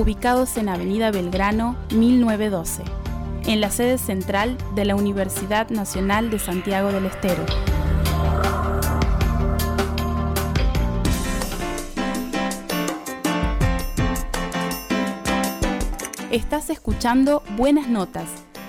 [0.00, 2.84] ubicados en Avenida Belgrano 1912,
[3.46, 7.44] en la sede central de la Universidad Nacional de Santiago del Estero.
[16.30, 18.28] Estás escuchando Buenas Notas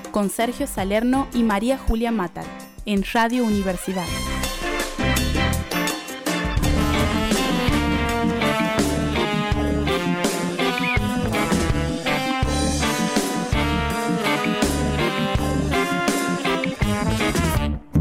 [0.09, 2.46] con Sergio Salerno y María Julia Matar
[2.88, 4.07] en Radio Universidad.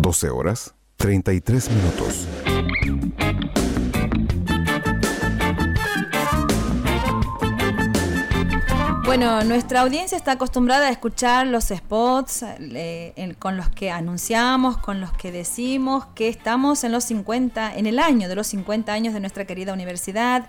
[0.08, 2.26] Doce horas, 33 minutos.
[9.04, 15.02] Bueno, nuestra audiencia está acostumbrada a escuchar los spots eh, con los que anunciamos, con
[15.02, 19.12] los que decimos que estamos en los 50, en el año de los 50 años
[19.12, 20.48] de nuestra querida universidad,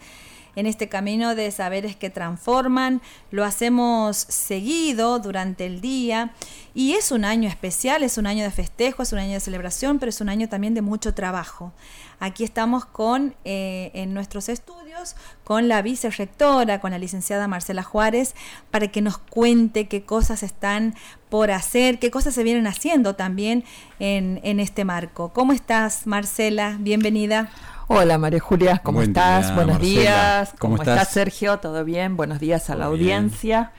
[0.60, 3.02] en este camino de saberes que transforman.
[3.32, 6.34] Lo hacemos seguido durante el día
[6.74, 10.00] y es un año especial, es un año de festejo, es un año de celebración,
[10.00, 11.72] pero es un año también de mucho trabajo.
[12.20, 18.36] Aquí estamos con, eh, en nuestros estudios, con la vicerrectora, con la licenciada Marcela Juárez,
[18.70, 20.94] para que nos cuente qué cosas están
[21.30, 23.64] por hacer, qué cosas se vienen haciendo también
[24.00, 25.32] en, en este marco.
[25.32, 26.76] ¿Cómo estás, Marcela?
[26.82, 27.50] Bienvenida.
[27.92, 29.56] Hola María Julia, ¿cómo estás?
[29.56, 30.54] Buenos días.
[30.60, 31.10] ¿Cómo, estás?
[31.10, 31.58] Sergio?
[31.58, 32.16] ¿Todo bien?
[32.16, 33.72] Buenos días a la audiencia.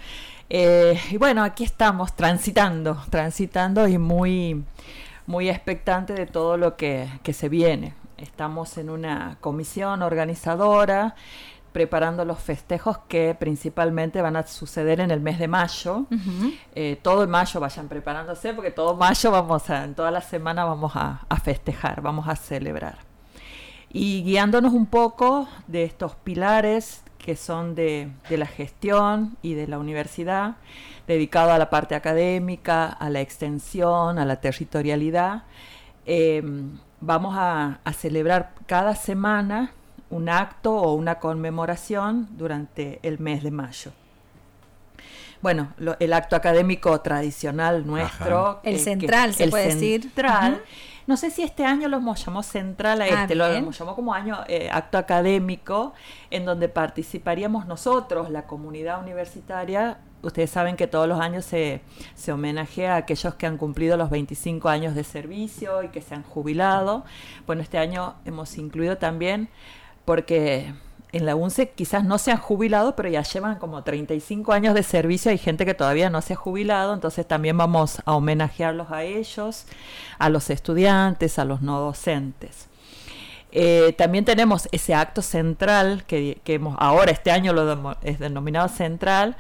[0.48, 4.64] Eh, y bueno, aquí estamos transitando, transitando y muy,
[5.27, 7.94] muy expectante de todo lo que, que se viene.
[8.16, 11.14] Estamos en una comisión organizadora
[11.70, 16.06] preparando los festejos que principalmente van a suceder en el mes de mayo.
[16.75, 20.64] Eh, todo en mayo vayan preparándose porque todo mayo vamos a, en toda la semana
[20.64, 23.09] vamos a, festejar, vamos a celebrar.
[23.93, 29.79] Y guiándonos un poco de estos pilares que son de, la gestión y de la
[29.79, 30.57] universidad,
[31.07, 35.43] dedicado a la parte académica, a la extensión, a la territorialidad.
[36.07, 36.43] Eh,
[37.00, 39.73] vamos a, celebrar cada semana
[40.09, 43.93] un acto o una conmemoración durante el mes de mayo.
[45.43, 48.61] Bueno, el acto académico tradicional nuestro.
[48.62, 50.11] El central, se puede decir.
[51.10, 54.44] No sé si este año lo llamó central a ah, este, lo llamó como año
[54.47, 55.93] eh, acto académico,
[56.31, 61.81] en donde participaríamos nosotros, la comunidad universitaria, ustedes saben que todos los años se,
[62.15, 66.15] se homenajea a aquellos que han cumplido los 25 años de servicio y que se
[66.15, 67.04] han jubilado.
[67.44, 69.49] Bueno, este año hemos incluido también
[70.04, 70.75] porque
[71.12, 74.82] en la UNCE quizás no se han jubilado, pero ya llevan como 35 años de
[74.82, 75.31] servicio.
[75.31, 79.66] Hay gente que todavía no se ha jubilado, entonces también vamos a homenajearlos a ellos,
[80.19, 82.69] a los estudiantes, a los no docentes.
[83.53, 89.37] Eh, también tenemos ese acto central que, hemos, ahora este año lo es denominado central,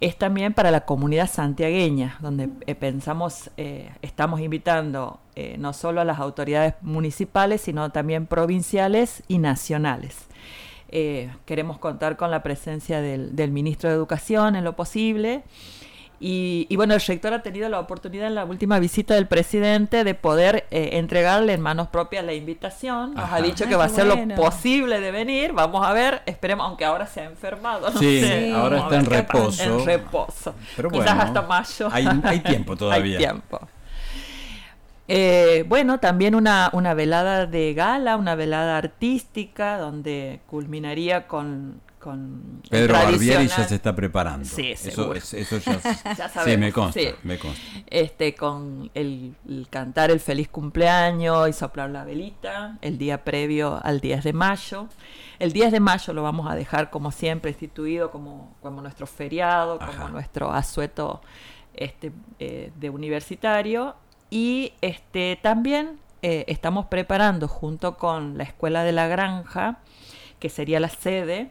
[0.00, 5.20] es también para la comunidad santiagueña, donde eh, pensamos, eh, estamos invitando
[5.58, 10.26] no solo a las autoridades municipales, sino también provinciales y nacionales.
[11.46, 15.42] Queremos contar con la presencia del, del ministro de Educación en lo posible
[16.24, 20.14] y, bueno, el rector ha tenido la oportunidad en la última visita del presidente de
[20.14, 23.14] poder eh, entregarle en manos propias la invitación.
[23.14, 25.52] Nos ha dicho que va a ser lo posible de venir.
[25.52, 27.90] Vamos a ver, esperemos, aunque ahora se ha enfermado.
[27.98, 29.62] sí, ahora está en reposo.
[29.64, 30.54] En reposo.
[30.76, 31.88] Pero Quizás hasta mayo.
[31.90, 33.18] Hay, tiempo todavía.
[33.18, 33.60] hay tiempo.
[35.08, 42.62] Eh, bueno, también una, una velada de gala, una velada artística, donde culminaría con con
[42.68, 44.44] Pedro Barbieri ya se está preparando.
[44.44, 47.62] Sí, eso, eso ya, sí, me consta, me consta.
[47.86, 49.36] Este, con el,
[49.70, 54.88] cantar el feliz cumpleaños y soplar la velita el día previo al 10 de mayo.
[55.38, 59.78] El 10 de mayo lo vamos a dejar como siempre instituido como, como nuestro feriado,
[59.78, 61.22] como nuestro asueto
[61.72, 62.10] este,
[62.40, 63.94] eh, de universitario.
[64.32, 69.80] Y este, también eh, estamos preparando junto con la Escuela de la Granja,
[70.38, 71.50] que sería la sede,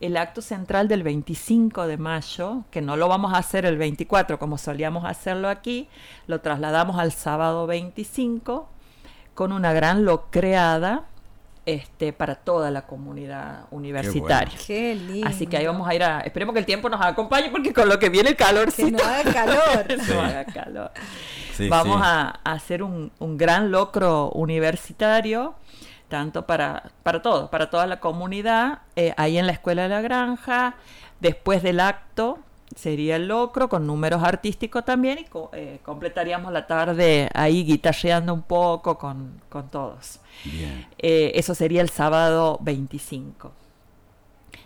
[0.00, 4.38] el acto central del 25 de mayo, que no lo vamos a hacer el 24
[4.38, 5.88] como solíamos hacerlo aquí,
[6.28, 8.68] lo trasladamos al sábado 25
[9.34, 11.06] con una gran locreada
[11.66, 14.58] este, para toda la comunidad universitaria.
[14.66, 15.26] Qué, lindo.
[15.26, 16.20] Así que ahí vamos a ir a.
[16.20, 18.72] Esperemos que el tiempo nos acompañe porque con lo que viene el calor.
[18.72, 19.86] Que no haga calor.
[20.08, 20.90] no haga calor.
[21.68, 25.54] vamos A, hacer un, un, gran locro universitario
[26.08, 30.00] tanto para, para todos, para toda la comunidad, eh, ahí en la Escuela de la
[30.00, 30.76] Granja,
[31.20, 32.38] después del acto
[32.74, 38.42] sería el locro con números artísticos también y eh, completaríamos la tarde ahí guitarreando un
[38.42, 39.40] poco con,
[39.70, 40.20] todos.
[40.98, 43.52] Eh, eso sería el sábado 25.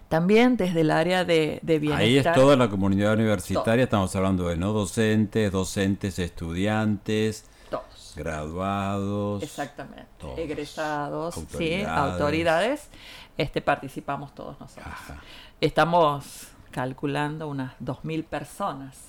[0.09, 1.99] También desde el área de, bienestar.
[2.01, 8.15] Ahí es toda la comunidad universitaria, estamos hablando de no docentes, docentes, estudiantes, todos.
[8.17, 9.43] graduados.
[9.43, 10.09] Exactamente.
[10.37, 11.85] Egresados, autoridades.
[11.85, 12.89] sí, autoridades.
[13.37, 14.95] Este, participamos todos nosotros.
[15.61, 19.09] Estamos calculando unas 2.000 personas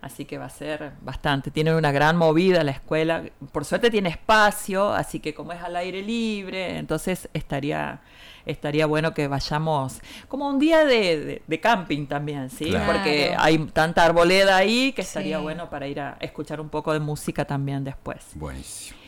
[0.00, 1.50] así que va a ser bastante.
[1.50, 5.76] Tiene una gran movida la escuela, por suerte tiene espacio, así que como es al
[5.76, 8.00] aire libre, entonces estaría
[8.46, 12.72] estaría bueno que vayamos como un día de, camping también, ¿sí?
[12.86, 17.00] Porque hay tanta arboleda ahí que estaría bueno para ir a escuchar un poco de
[17.00, 18.18] música también después.
[18.34, 18.98] Buenísimo.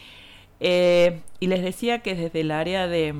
[0.58, 3.14] Eh, y les decía que desde el área de,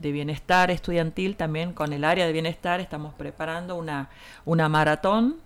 [0.00, 4.08] de, bienestar estudiantil, también con el área de bienestar, estamos preparando una,
[4.44, 5.36] una maratón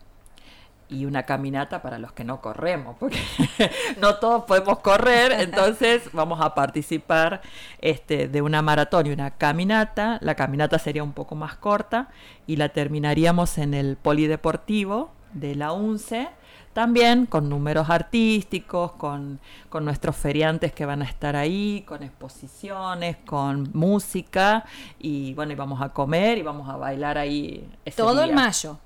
[0.90, 3.18] y una caminata para los que no corremos, porque
[4.00, 7.42] no todos podemos correr, entonces vamos a participar
[7.80, 10.18] este, de una maratón y una caminata.
[10.20, 12.08] La caminata sería un poco más corta
[12.46, 16.28] y la terminaríamos en el polideportivo de la UNCE,
[16.72, 23.16] también con números artísticos, con, con nuestros feriantes que van a estar ahí, con exposiciones,
[23.26, 24.64] con música
[24.98, 27.68] y bueno, y vamos a comer y vamos a bailar ahí.
[27.96, 28.78] Todo en mayo.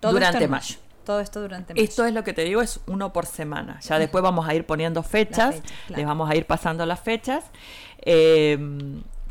[0.00, 0.76] Durante mayo.
[1.04, 3.78] Todo esto durante Esto es lo que te digo, es uno por semana.
[3.80, 7.44] Ya después vamos a ir poniendo fechas, les vamos a ir pasando las fechas.
[7.98, 8.58] Eh,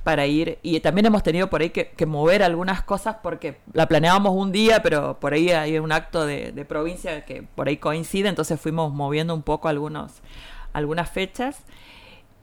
[0.06, 4.34] para ir, y también hemos tenido por ahí que, mover algunas cosas porque la planeábamos
[4.36, 8.62] un día, pero por ahí hay un acto de, provincia que por ahí coincide, entonces
[8.62, 10.22] fuimos moviendo un poco algunos,
[10.74, 11.57] algunas fechas.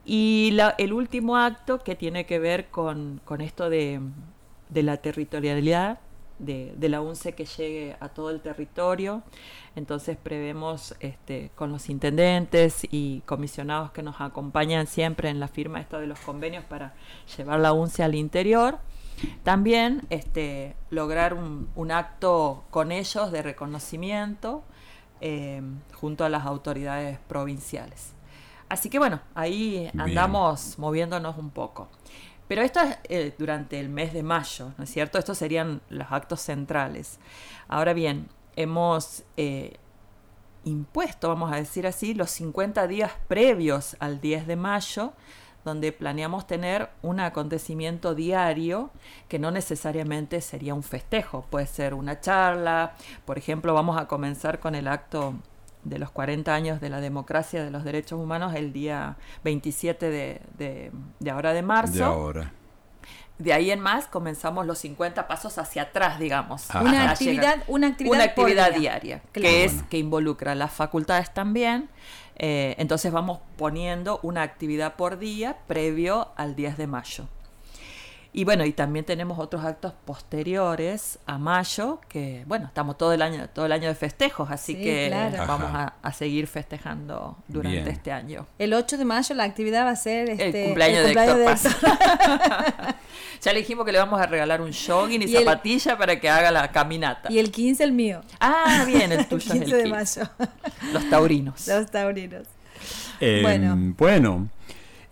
[0.03, 4.01] Y el último acto que tiene que ver con, esto de,
[4.67, 5.99] de la territorialidad,
[6.39, 9.23] de, la UNCE que llegue a todo el territorio.
[9.75, 15.79] Entonces prevemos este, con los intendentes y comisionados que nos acompañan siempre en la firma
[15.79, 16.93] esta de los convenios para
[17.37, 18.79] llevar la UNCE al interior.
[19.43, 24.63] También este, lograr un, acto con ellos de reconocimiento
[25.21, 25.61] eh,
[25.93, 28.13] junto a las autoridades provinciales.
[28.69, 31.89] Así que bueno, ahí andamos moviéndonos un poco.
[32.47, 35.17] Pero esto es eh, durante el mes de mayo, ¿no es cierto?
[35.17, 37.19] Estos serían los actos centrales.
[37.67, 39.77] Ahora bien, hemos eh,
[40.65, 45.13] impuesto, vamos a decir así, los 50 días previos al 10 de mayo,
[45.65, 48.91] donde planeamos tener un acontecimiento diario
[49.29, 54.59] que no necesariamente sería un festejo, puede ser una charla, por ejemplo, vamos a comenzar
[54.59, 55.35] con el acto
[55.83, 60.41] de los 40 años de la democracia de los derechos humanos el día 27 de,
[61.19, 61.93] de, ahora de marzo.
[61.93, 62.53] De ahora.
[63.39, 66.67] De ahí en más comenzamos los 50 pasos hacia atrás, digamos.
[66.79, 71.89] Una actividad, una actividad, una actividad diaria, que es que involucra las facultades también.
[72.35, 77.27] Eh, entonces vamos poniendo una actividad por día previo al 10 de mayo.
[78.35, 83.21] Y bueno, y también tenemos otros actos posteriores a mayo, que bueno, estamos todo el
[83.21, 85.11] año, todo el año de festejos, así que
[85.47, 88.47] vamos a, seguir festejando durante este año.
[88.57, 91.55] El 8 de mayo la actividad va a ser el este, cumpleaños, de, Héctor
[93.41, 96.49] ya le dijimos que le vamos a regalar un jogging y, zapatilla para que haga
[96.49, 97.31] la caminata.
[97.31, 98.21] Y el 15 el mío.
[98.39, 100.23] Ah, bien, el tuyo el 15 de mayo.
[100.91, 101.67] Los taurinos.
[101.67, 102.47] Los taurinos.
[103.19, 103.75] Eh, bueno.
[103.97, 104.49] Bueno.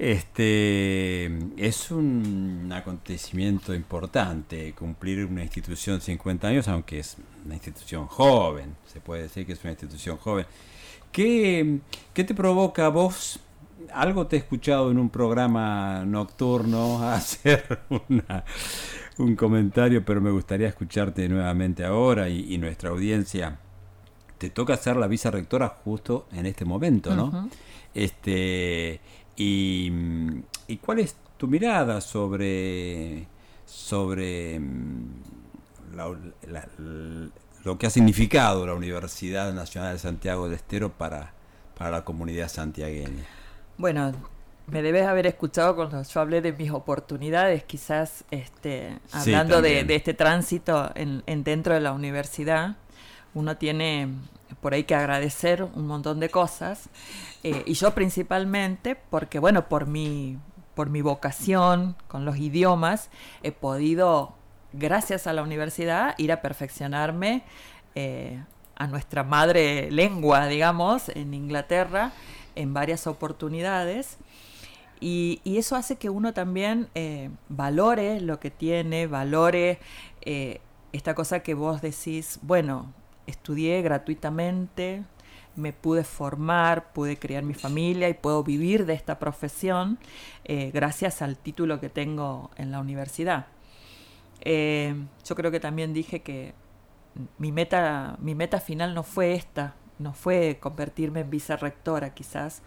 [0.02, 1.28] Este
[1.58, 9.00] es un acontecimiento importante cumplir una institución 50 años, aunque es una institución joven, se
[9.00, 10.48] puede decir que es una institución joven.
[11.12, 11.82] ¿Qué,
[12.16, 13.42] qué te provoca a vos?
[13.94, 17.82] Algo te he escuchado en un programa nocturno hacer
[19.20, 23.60] un comentario, pero me gustaría escucharte nuevamente ahora y, nuestra audiencia.
[24.40, 27.52] Te toca ser la vicerrectora justo en este momento, ¿no?
[27.94, 29.00] Este
[29.44, 33.28] y, cuál es tu mirada sobre,
[33.66, 35.22] sobre mm,
[37.64, 41.34] lo que ha significado la Universidad Nacional de Santiago de Estero para,
[41.78, 43.26] para la comunidad santiagueña?
[43.78, 44.14] Bueno,
[44.68, 50.14] me debes haber escuchado cuando yo hablé de mis oportunidades, quizás este, hablando de, este
[50.14, 52.78] tránsito en, en, dentro de la universidad.
[53.34, 54.10] Uno tiene
[54.62, 56.90] por ahí que agradecer un montón de cosas.
[57.44, 60.38] Eh, y yo principalmente, porque bueno, por mi,
[60.76, 63.10] por mi vocación con los idiomas,
[63.44, 64.36] he podido,
[64.74, 67.44] gracias a la universidad, ir a perfeccionarme
[67.96, 68.44] eh,
[68.76, 72.12] a nuestra madre lengua, digamos, en Inglaterra,
[72.56, 74.18] en varias oportunidades.
[75.00, 79.80] Y, eso hace que uno también eh, valore lo que tiene, valore
[80.92, 82.94] esta cosa que vos decís, bueno,
[83.28, 85.04] estudié gratuitamente,
[85.56, 90.00] me pude formar, pude criar mi familia y puedo vivir de esta profesión
[90.46, 93.48] eh, gracias al título que tengo en la universidad.
[94.42, 96.54] Eh, yo creo que también dije que
[97.38, 102.64] mi meta, mi meta final no fue esta, no fue convertirme en vicerrectora quizás,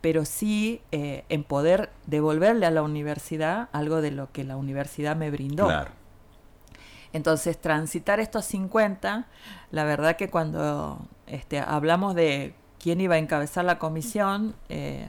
[0.00, 5.16] pero sí eh, en poder devolverle a la universidad algo de lo que la universidad
[5.16, 5.68] me brindó.
[7.16, 9.26] Entonces, transitar estos 50,
[9.70, 15.08] la verdad que cuando este, hablamos de quién iba a encabezar la comisión, eh,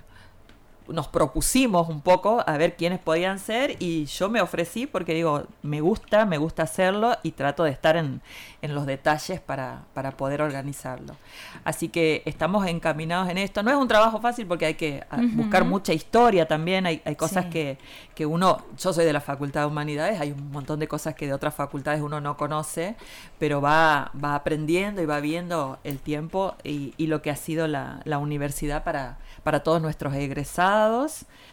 [0.89, 5.43] nos propusimos un poco a ver quiénes podían ser y yo me ofrecí porque digo,
[5.61, 8.21] me gusta, me gusta hacerlo y trato de estar en,
[8.61, 11.15] en los detalles para, para, poder organizarlo.
[11.63, 13.61] Así que estamos encaminados en esto.
[13.61, 17.15] No es un trabajo fácil porque hay que ah, buscar mucha historia también, hay, hay
[17.15, 17.77] cosas que,
[18.15, 21.27] que uno, yo soy de la Facultad de Humanidades, hay un montón de cosas que
[21.27, 22.95] de otras facultades uno no conoce,
[23.37, 27.67] pero va, va aprendiendo y va viendo el tiempo y, y lo que ha sido
[27.67, 30.76] la, la universidad para, para todos nuestros egresados,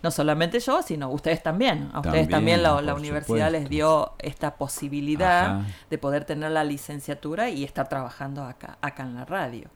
[0.03, 1.91] no solamente yo, sino ustedes también.
[1.93, 7.65] A ustedes también, la, universidad les dio esta posibilidad de poder tener la licenciatura y
[7.65, 9.69] estar trabajando acá, acá en la radio.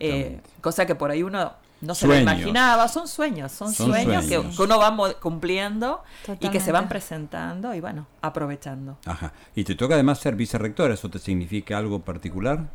[0.00, 4.38] Eh, cosa que por ahí uno no se lo imaginaba, son sueños, son, sueños, Que,
[4.38, 6.02] uno va cumpliendo
[6.40, 8.98] y que se van presentando y bueno, aprovechando.
[9.04, 9.32] Ajá.
[9.54, 12.66] Y te toca además ser vicerrector, ¿eso te significa algo particular?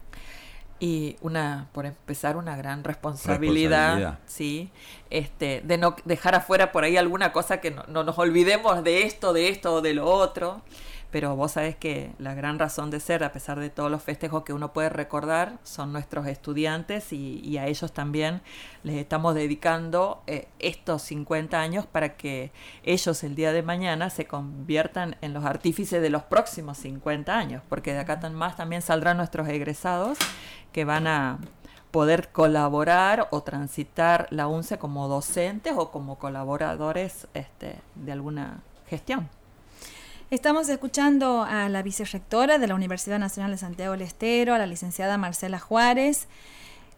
[0.81, 4.71] Y una por empezar una gran responsabilidad, sí
[5.11, 9.03] este de no dejar afuera por ahí alguna cosa que no, no, nos olvidemos de
[9.03, 10.63] esto de esto o de lo otro
[11.11, 14.43] pero vos sabés que la gran razón de ser, a pesar de todos los festejos
[14.43, 18.41] que uno puede recordar, son nuestros estudiantes y, a ellos también
[18.83, 22.51] les estamos dedicando eh, estos 50 años para que
[22.83, 27.61] ellos el día de mañana se conviertan en los artífices de los próximos 50 años,
[27.67, 30.17] porque de acá más también saldrán nuestros egresados
[30.71, 31.39] que van a
[31.91, 39.29] poder colaborar o transitar la UNCE como docentes o como colaboradores este, de alguna gestión.
[40.31, 44.65] Estamos escuchando a la vicerrectora de la Universidad Nacional de Santiago del Estero, a la
[44.65, 46.29] licenciada Marcela Juárez,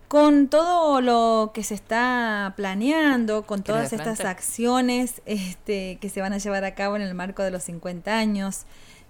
[0.07, 6.33] con todo lo que se está planeando, con todas estas acciones este, que se van
[6.33, 8.65] a llevar a cabo en el marco de los 50 años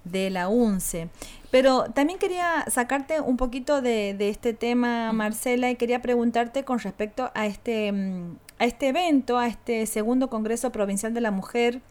[0.05, 1.09] de la UNCE.
[1.51, 7.29] Pero también quería sacarte un poquito de, este tema, Marcela, y quería preguntarte con respecto
[7.35, 11.81] a este, mm, a este evento, a este segundo Congreso Provincial de la Mujer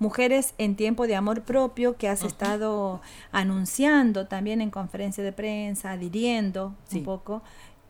[0.00, 3.02] Mujeres en Tiempo de Amor Propio, que has estado
[3.32, 7.42] anunciando también en conferencia de prensa, adhiriendo un poco,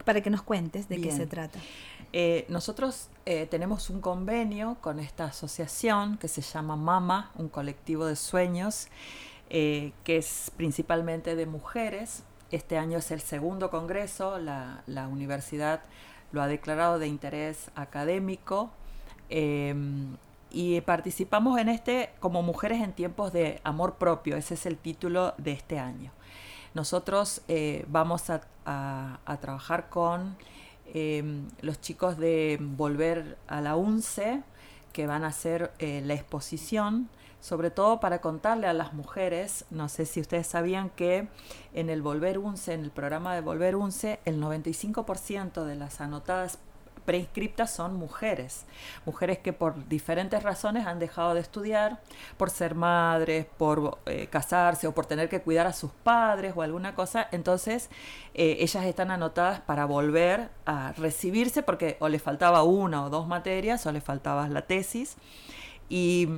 [0.04, 1.60] para que nos cuentes de qué se trata.
[2.12, 8.06] Eh, nosotros eh, tenemos un convenio con esta asociación que se llama Mama, un colectivo
[8.06, 8.88] de sueños,
[9.48, 12.24] eh, que es principalmente de mujeres.
[12.50, 15.82] Este año es el segundo congreso, la, la universidad
[16.32, 18.72] lo ha declarado de interés académico
[20.50, 25.34] y participamos en este como mujeres en tiempos de amor propio, ese es el título
[25.38, 26.12] de este año.
[26.74, 28.42] Nosotros eh, vamos a,
[29.40, 30.36] trabajar con
[30.94, 34.42] em, los chicos de Volver a la UNCE,
[34.92, 37.08] que van a hacer eh, la exposición,
[37.40, 41.28] sobre todo para contarle a las mujeres, no sé si ustedes sabían que
[41.72, 46.58] en el Volver UNCE, en el programa de Volver UNCE, el 95% de las anotadas
[47.04, 48.66] preinscriptas son mujeres,
[49.04, 52.00] mujeres que por diferentes razones han dejado de estudiar,
[52.36, 56.62] por ser madres, por eh, casarse o por tener que cuidar a sus padres o
[56.62, 57.90] alguna cosa, entonces
[58.34, 63.26] eh, ellas están anotadas para volver a recibirse porque o les faltaba una o dos
[63.26, 65.16] materias o les faltaba la tesis.
[65.88, 66.28] Y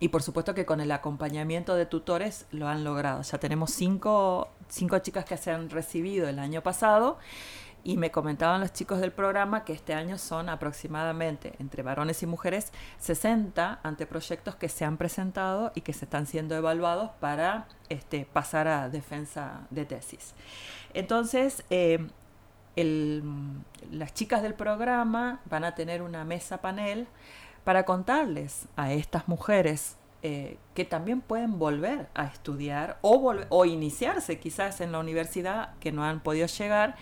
[0.00, 3.22] y por supuesto que con el acompañamiento de tutores lo han logrado.
[3.22, 7.18] Ya tenemos cinco, cinco chicas que se han recibido el año pasado
[7.88, 12.26] y me comentaban los chicos del programa que este año son aproximadamente, entre varones y
[12.26, 18.26] mujeres, 60 anteproyectos que se han presentado y que se están siendo evaluados para este,
[18.30, 20.34] pasar a defensa de tesis.
[20.92, 22.06] Entonces, eh,
[22.76, 27.06] las chicas del programa van a tener una mesa panel
[27.64, 34.38] para contarles a estas mujeres eh, que también pueden volver a estudiar o, o iniciarse
[34.38, 36.96] quizás en la universidad que no han podido llegar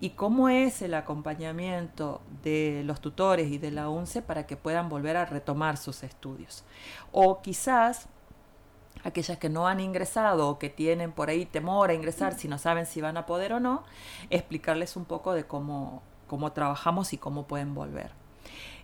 [0.00, 4.88] y cómo es el acompañamiento de los tutores y de la UNCE para que puedan
[4.88, 6.64] volver a retomar sus estudios.
[7.12, 8.08] O quizás
[9.04, 12.58] aquellas que no han ingresado o que tienen por ahí temor a ingresar si no
[12.58, 13.84] saben si van a poder o no,
[14.30, 18.10] explicarles un poco de cómo, cómo trabajamos y cómo pueden volver.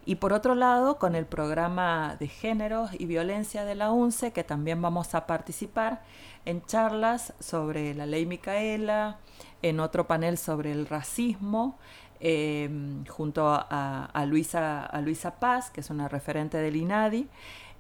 [0.05, 4.43] Y por otro lado, con el programa de géneros y violencia de la UNCE, que
[4.43, 6.03] también vamos a participar
[6.45, 9.19] en charlas sobre la ley Micaela,
[9.63, 11.79] en otro panel sobre el racismo,
[12.21, 17.29] em, junto a, Luisa, a Luisa Paz, que es una referente del INADI,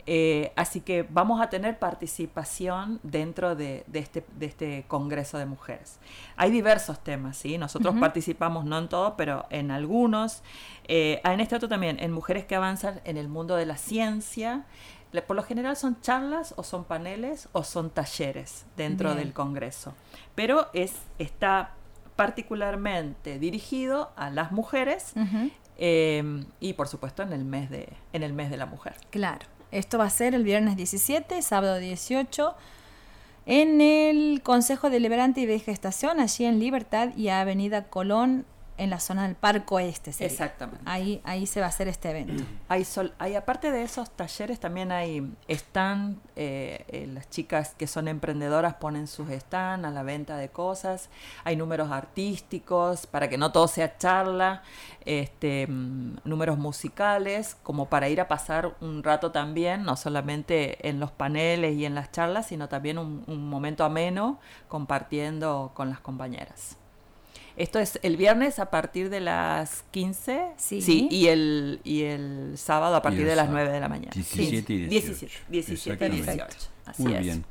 [0.05, 6.01] Eh, así que vamos a tener participación dentro de, este, de, este, Congreso de Mujeres.
[6.37, 7.57] Hay diversos temas, ¿sí?
[7.57, 10.43] Nosotros participamos, no en todos, pero en algunos.
[10.89, 14.65] Eh, en este otro también, en Mujeres que Avanzan en el Mundo de la Ciencia.
[15.21, 19.95] Por lo general son charlas o son paneles o son talleres dentro del Congreso.
[20.35, 21.75] Pero es, está
[22.17, 25.13] particularmente dirigido a las mujeres
[25.77, 28.95] eh, y por supuesto en el mes de en el mes de la mujer.
[29.11, 29.47] Claro.
[29.73, 32.55] Esto va a ser el viernes 17, sábado 18,
[33.47, 38.45] en el Consejo Deliberante y de Gestación, allí en Libertad y Avenida Colón,
[38.79, 40.11] en la zona del Parco Este.
[40.25, 40.83] Exactamente.
[40.87, 42.43] Ahí, ahí se va a hacer este evento.
[42.69, 47.87] Hay, sol, hay aparte de esos talleres, también hay están, eh, eh, las chicas que
[47.87, 51.11] son emprendedoras ponen sus stand a la venta de cosas,
[51.45, 54.63] hay números artísticos, para que no todo sea charla,
[55.05, 60.99] este, mm, números musicales, como para ir a pasar un rato también, no solamente en
[60.99, 66.01] los paneles y en las charlas, sino también un, un momento ameno compartiendo con las
[66.01, 66.79] compañeras.
[67.57, 70.53] Esto es el viernes a partir de las 15.
[70.57, 71.09] Sí.
[71.11, 74.13] y el, y el sábado a partir de las 9 de la mañana.
[74.15, 75.39] 17 y 18.
[75.49, 76.47] 17, 18.
[76.87, 77.45] Así Muy bien.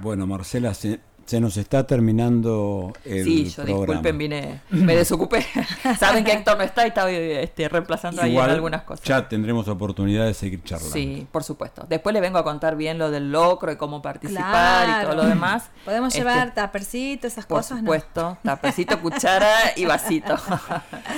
[0.00, 1.00] Bueno, Marcela, se
[1.40, 5.46] nos está terminando el Sí, yo disculpen, vine, me desocupé.
[5.98, 9.04] Saben que Héctor no está y está este, reemplazando ahí en algunas cosas.
[9.04, 10.92] Ya tendremos oportunidad de seguir charlando.
[10.92, 11.84] Sí, por supuesto.
[11.88, 15.26] Después le vengo a contar bien lo del locro y cómo participar y todo lo
[15.26, 15.70] demás.
[15.84, 17.86] Podemos este, llevar tapercito, esas cosas, ¿no?
[17.86, 20.36] Por supuesto, tapercito, cuchara y vasito.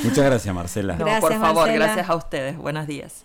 [0.02, 0.97] Muchas gracias, Marcela.
[0.97, 2.57] No, por favor, gracias a ustedes.
[2.57, 3.25] Buenos días.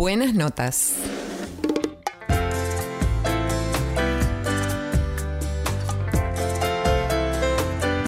[0.00, 0.94] Buenas notas.